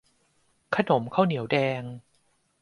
[0.75, 1.83] ขนมข้าวเหนียวแดง